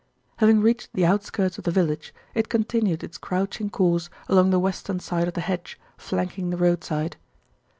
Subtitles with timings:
[0.37, 4.99] Having reached the outskirts of the village, it continued its crouching course along the western
[4.99, 7.17] side of the hedge flanking the roadside.